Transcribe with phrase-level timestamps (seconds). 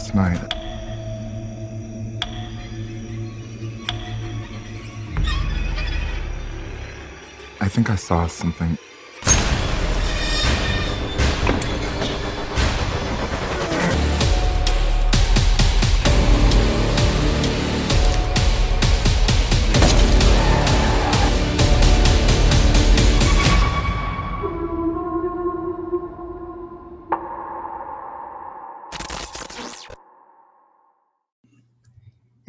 [0.00, 0.54] last night.
[7.60, 8.78] I think I saw something.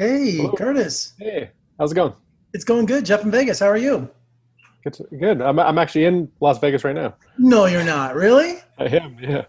[0.01, 0.53] Hey, Hello.
[0.53, 1.13] Kurtis.
[1.19, 2.15] Hey, how's it going?
[2.55, 3.05] It's going good.
[3.05, 3.59] Jeff in Vegas.
[3.59, 4.09] How are you?
[4.83, 4.97] Good.
[5.19, 5.41] Good.
[5.43, 7.13] I'm, I'm actually in Las Vegas right now.
[7.37, 8.15] No, you're not.
[8.15, 8.55] Really?
[8.79, 9.15] I am.
[9.21, 9.45] Yeah.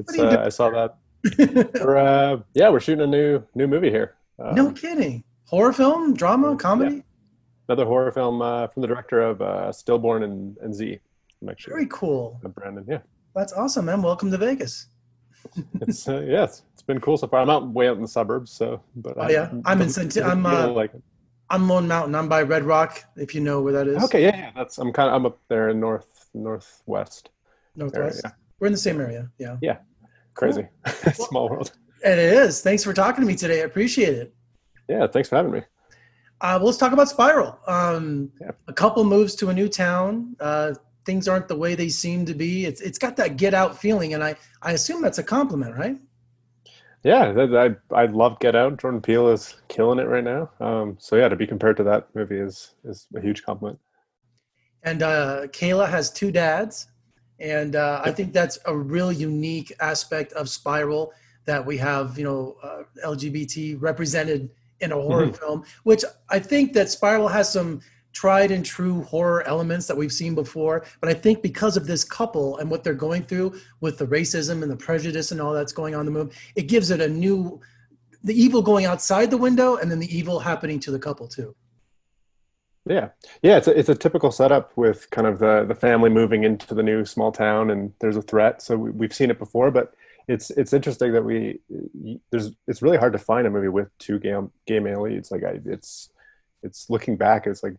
[0.00, 0.42] It's, are you uh, doing?
[0.46, 0.96] I saw that.
[1.80, 4.16] We're, uh, yeah, we're shooting a new new movie here.
[4.40, 5.22] Um, no kidding.
[5.44, 7.04] Horror film, drama, comedy?
[7.68, 10.98] Another horror film uh, from the director of uh, Stillborn and, and Z.
[11.40, 12.40] I'm actually Very cool.
[12.42, 12.84] Brandon.
[12.88, 12.98] Yeah.
[13.36, 14.02] That's awesome, man.
[14.02, 14.88] Welcome to Vegas.
[15.82, 17.40] It's uh, yeah, it's been cool so far.
[17.40, 19.50] I'm out way out in the suburbs, so but Oh, I- yeah?
[19.64, 20.92] I'm in but- I'm, uh, like
[21.50, 22.14] I'm Lone Mountain.
[22.14, 24.02] I'm by Red Rock, if you know where that is.
[24.04, 24.50] okay, yeah, yeah.
[24.56, 27.30] That's I'm kind of I'm up there in north northwest.
[27.76, 28.20] Northwest.
[28.24, 28.30] yeah.
[28.60, 29.30] We're in the same area.
[29.38, 29.56] Yeah.
[29.60, 29.78] Yeah.
[30.34, 30.66] Crazy,
[31.14, 31.72] small world.
[32.04, 32.60] And it is.
[32.60, 33.62] Thanks for talking to me today.
[33.62, 34.34] I appreciate it.
[34.88, 35.60] Yeah, thanks for having me.
[36.40, 37.58] Uh, well, let's talk about Spiral.
[37.66, 38.50] Um, Yeah.
[38.68, 40.34] A couple moves to a new town.
[40.40, 40.74] Uh,
[41.06, 42.64] things aren't the way they seem to be.
[42.66, 45.96] It's it's got that get out feeling, and I I assume that's a compliment, right?
[47.04, 48.80] Yeah, I I love Get Out.
[48.80, 50.50] Jordan Peele is killing it right now.
[50.58, 53.78] Um, so yeah, to be compared to that movie is is a huge compliment.
[54.82, 56.88] And uh, Kayla has two dads,
[57.38, 61.12] and uh, I think that's a real unique aspect of Spiral
[61.44, 64.50] that we have, you know, uh, LGBT represented
[64.80, 65.38] in a horror Mhm.
[65.38, 65.64] film.
[65.82, 67.80] Which I think that Spiral has some
[68.14, 70.86] tried and true horror elements that we've seen before.
[71.00, 74.62] But I think because of this couple and what they're going through with the racism
[74.62, 77.08] and the prejudice and all that's going on in the movie, it gives it a
[77.08, 77.60] new,
[78.22, 81.54] the evil going outside the window, and then the evil happening to the couple too.
[82.86, 83.10] Yeah,
[83.42, 86.74] yeah, it's a, it's a typical setup with kind of the the family moving into
[86.74, 88.60] the new small town, and there's a threat.
[88.60, 89.94] So we, we've seen it before, but
[90.28, 91.60] it's it's interesting that we
[92.30, 95.30] there's it's really hard to find a movie with two gay gay male leads.
[95.30, 96.10] Like I, it's
[96.62, 97.76] it's looking back, it's like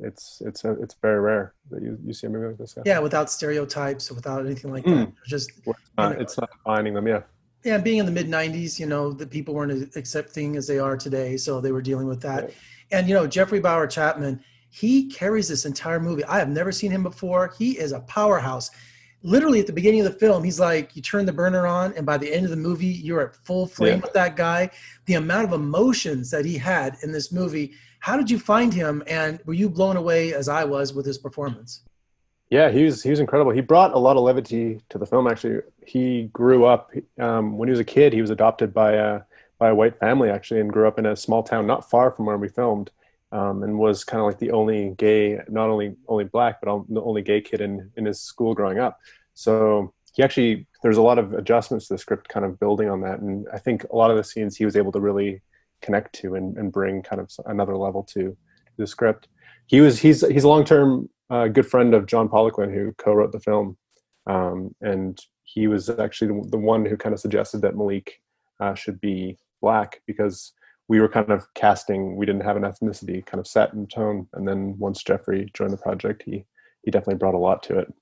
[0.00, 2.76] it's it's a, it's very rare that you, you see a movie like this.
[2.84, 5.08] Yeah, without stereotypes, without anything like that.
[5.08, 5.12] Mm.
[5.26, 5.52] Just
[5.98, 7.06] Uh, it's not finding them.
[7.06, 7.22] Yeah,
[7.64, 10.96] yeah, being in the mid '90s, you know, the people weren't accepting as they are
[10.96, 12.44] today, so they were dealing with that.
[12.44, 12.54] Right.
[12.92, 16.24] And you know, Jeffrey Bowyer-Chapman, he carries this entire movie.
[16.24, 17.54] I have never seen him before.
[17.56, 18.70] He is a powerhouse.
[19.24, 22.04] Literally at the beginning of the film, he's like, you turn the burner on, and
[22.04, 24.00] by the end of the movie, you're at full frame Yeah.
[24.02, 24.70] with that guy.
[25.06, 27.72] The amount of emotions that he had in this movie.
[28.00, 31.16] How did you find him, and were you blown away as I was with his
[31.16, 31.80] performance?
[32.50, 33.50] Yeah, he was he was incredible.
[33.50, 35.26] He brought a lot of levity to the film.
[35.26, 38.12] Actually, he grew up um, when he was a kid.
[38.12, 39.22] He was adopted by a
[39.58, 42.26] by a white family actually, and grew up in a small town not far from
[42.26, 42.90] where we filmed,
[43.34, 47.02] um, and was kind of like the only gay, not only only black, but the
[47.02, 48.98] only gay kid in in his school growing up.
[49.34, 53.00] So he actually there's a lot of adjustments to the script, kind of building on
[53.00, 55.42] that, and I think a lot of the scenes he was able to really
[55.82, 58.36] connect to and, and bring kind of another level to
[58.78, 59.26] the script.
[59.66, 63.32] He was he's he's a long term uh, good friend of John Poliquin who co-wrote
[63.32, 63.76] the film,
[64.28, 68.20] um, and he was actually the, the one who kind of suggested that Malik
[68.60, 70.52] uh, should be black because
[70.88, 74.26] we were kind of casting we didn't have an ethnicity kind of set in tone,
[74.34, 76.44] and then once Jeffrey joined the project, he
[76.82, 77.92] he definitely brought a lot to it.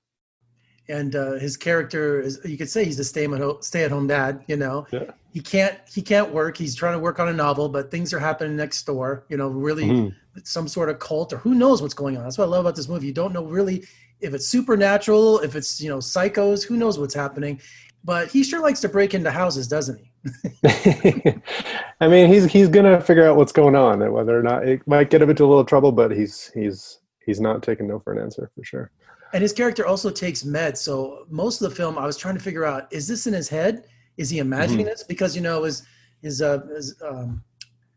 [0.89, 3.91] and uh, his character is you could say he's a stay at home stay at
[3.91, 4.85] home dad you know?
[4.91, 5.11] Yeah.
[5.31, 6.57] he can't he can't work.
[6.57, 9.47] He's trying to work on a novel but things are happening next door you know
[9.47, 10.13] really Mhm.
[10.43, 12.23] some sort of cult or who knows what's going on.
[12.23, 13.07] That's what i love about this movie.
[13.07, 13.77] You don't know really
[14.19, 17.61] if it's supernatural if it's you know psychos who knows what's happening.
[18.05, 20.03] But he sure likes to break into houses doesn't he
[22.03, 24.85] I mean, he's he's gonna figure out what's going on, and whether or not it
[24.87, 28.11] might get him into a little trouble, but he's he's he's not taking no for
[28.13, 28.91] an answer for sure.
[29.33, 32.39] and his character also takes meds so most of the film i was trying to
[32.41, 33.85] figure out is this in his head
[34.17, 35.83] is he imagining this because you know his
[36.21, 37.41] his uh his, um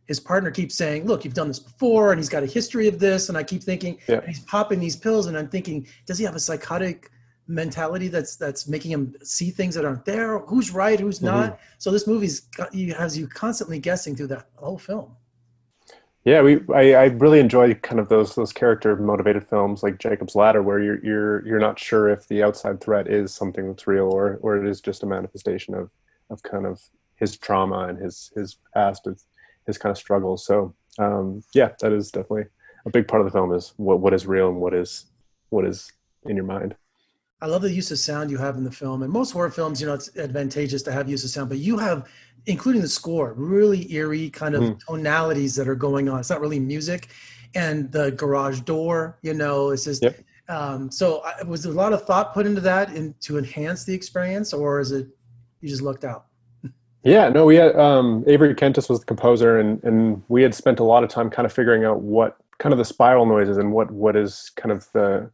[0.07, 3.01] his partner keeps saying look you've done this before and he's got a history of
[3.01, 4.19] this and i keep thinking Yeah.
[4.19, 7.11] and he's popping these pills and i'm thinking does he have a psychotic
[7.49, 11.91] mentality that's that's making him see things that aren't there who's right who's not so
[11.91, 15.15] this movie's got you has you constantly guessing through the whole film
[16.27, 20.35] Yeah, we I, I really enjoy kind of those those character motivated films like Jacob's
[20.35, 24.11] Ladder, where you're you're you're not sure if the outside threat is something that's real
[24.13, 25.89] or or it is just a manifestation of
[26.31, 26.83] of kind of
[27.15, 29.25] his trauma and his his past, his,
[29.69, 30.45] his kind of struggles.
[30.45, 32.47] So um, yeah, that is definitely
[32.87, 35.07] a big part of the film is what what is real and what is
[35.51, 35.93] what is
[36.25, 36.75] in your mind.
[37.43, 39.03] I love the use of sound you have in the film.
[39.03, 41.77] And most horror films, you know, it's advantageous to have use of sound, but you
[41.79, 42.09] have
[42.47, 44.79] including the score, really eerie kind of Mhm.
[44.87, 46.21] tonalities that are going on.
[46.21, 47.09] It's not really music,
[47.57, 50.03] and the garage door, you know, it's just.
[50.03, 50.21] Yep.
[50.49, 53.83] Um, so, I, was there a lot of thought put into that in, to enhance
[53.83, 55.09] the experience, or is it
[55.61, 56.27] you just looked out?
[57.03, 60.79] Yeah, no, we had um, Avery Kentis was the composer, and and we had spent
[60.79, 63.73] a lot of time kind of figuring out what kind of the spiral noises and
[63.73, 65.31] what what is kind of the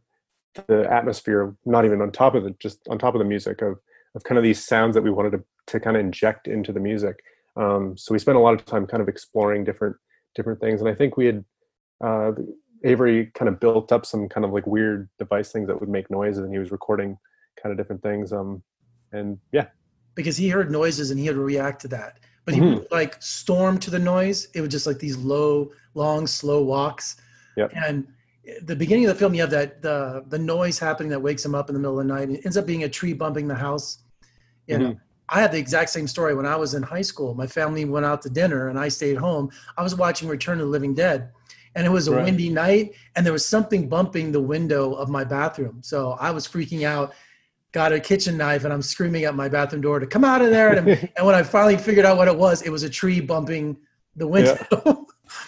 [0.67, 3.79] the atmosphere, not even on top of the just on top of the music of
[4.15, 6.79] of kind of these sounds that we wanted to to kind of inject into the
[6.79, 7.23] music.
[7.55, 9.95] Um, so we spent a lot of time kind of exploring different
[10.35, 11.45] different things, and I think we had
[12.03, 12.31] uh,
[12.83, 16.09] Avery kind of built up some kind of like weird device things that would make
[16.09, 17.17] noises, and he was recording
[17.61, 18.33] kind of different things.
[18.33, 18.63] Um,
[19.11, 19.67] and yeah,
[20.15, 22.19] because he heard noises and he had to react to that.
[22.45, 22.75] But he Mhm.
[22.75, 24.49] would like storm to the noise.
[24.53, 27.15] It was just like these low, long, slow walks.
[27.55, 27.71] Yep.
[27.73, 28.07] And
[28.63, 31.55] the beginning of the film, you have that the the noise happening that wakes him
[31.55, 32.29] up in the middle of the night.
[32.29, 33.99] It ends up being a tree bumping the house.
[34.67, 34.99] You know, mm-hmm.
[35.29, 37.33] I had the exact same story when I was in high school.
[37.33, 39.49] My family went out to dinner and I stayed home.
[39.77, 41.29] I was watching Return of the Living Dead.
[41.75, 42.25] And it was a Right.
[42.25, 45.79] windy night, and there was something bumping the window of my bathroom.
[45.81, 47.13] So I was freaking out
[47.73, 50.51] got a kitchen knife and I'm screaming at my bathroom door to come out of
[50.51, 50.73] there.
[50.73, 50.87] And,
[51.17, 53.77] and when I finally figured out what it was, it was a tree bumping
[54.15, 54.55] the window.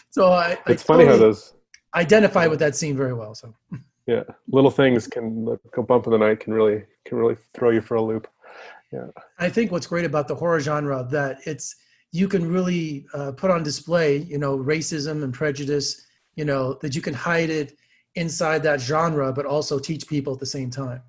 [0.09, 1.53] so I, I it's funny how those
[1.95, 3.33] identify with that scene very well.
[3.35, 3.53] So
[4.07, 7.71] yeah little things can like, go bump in the night can really can really throw
[7.71, 8.27] you for a loop.
[8.91, 9.07] Yeah,
[9.39, 11.75] I think what's great about the horror genre that it's
[12.11, 16.05] you can really uh, put on display, you know, racism and prejudice,
[16.35, 17.77] you know, that you can hide it
[18.15, 21.01] inside that genre, but also teach people at the same time.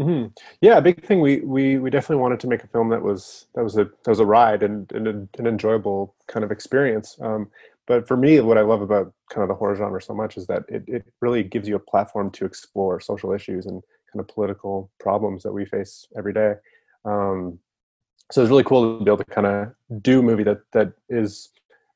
[0.00, 0.26] hmm
[0.62, 1.20] Yeah, a big thing.
[1.20, 4.08] We we we definitely wanted to make a film that was that was a that
[4.08, 7.18] was a ride and, and a, an enjoyable kind of experience.
[7.20, 7.50] Um,
[7.90, 10.46] but for me, what I love about kind of the horror genre so much is
[10.46, 13.82] that it it really gives you a platform to explore social issues and
[14.12, 16.52] kind of political problems that we face every day.
[17.04, 17.58] Um,
[18.30, 20.92] so it's really cool to be able to kind of do a movie that that
[21.08, 21.48] is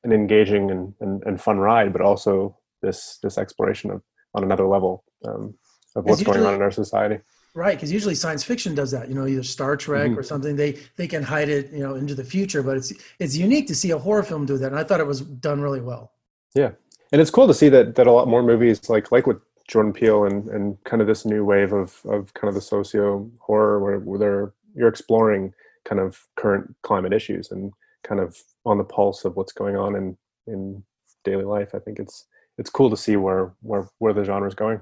[0.03, 4.01] an engaging and, and, and fun ride, but also this this exploration of
[4.33, 5.53] on another level um,
[5.95, 7.19] of what's going on in our society.
[7.55, 9.07] Right, because usually science fiction does that.
[9.07, 10.17] You know, either Star Trek Mhm.
[10.17, 10.57] or something.
[10.57, 12.61] They they can hide it, you know, into the future.
[12.61, 15.07] But it's it's unique to see a horror film do that, and I thought it
[15.07, 16.11] was done really well.
[16.53, 16.71] Yeah,
[17.13, 19.37] and it's cool to see that that a lot more movies like like with
[19.69, 23.31] Jordan Peele and and kind of this new wave of of kind of the socio
[23.39, 25.53] horror where, where they're you're exploring
[25.85, 27.71] kind of current climate issues and
[28.03, 30.17] kind of on the pulse of what's going on in
[30.47, 30.83] in
[31.23, 31.73] daily life.
[31.73, 32.25] I think it's
[32.57, 34.81] it's cool to see where where where the genre is going.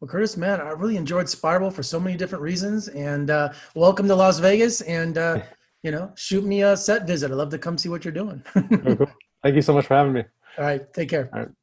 [0.00, 4.06] Well, Kurtis, man, I really enjoyed Spiral for so many different reasons, and uh, welcome
[4.08, 4.80] to Las Vegas.
[4.82, 5.40] And uh,
[5.82, 7.30] you know, shoot me a set visit.
[7.30, 8.42] I'd love to come see what you're doing.
[9.42, 10.24] Thank you so much for having me.
[10.58, 11.54] All right, take care.